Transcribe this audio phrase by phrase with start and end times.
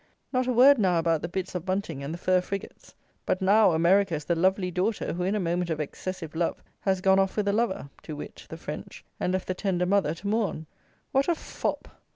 [0.33, 2.95] Not a word now about the bits of bunting and the fir frigates;
[3.27, 7.01] but now, America is the lovely daughter, who, in a moment of excessive love, has
[7.01, 10.27] gone off with a lover (to wit, the French) and left the tender mother to
[10.27, 10.65] mourn!
[11.11, 11.87] What a fop!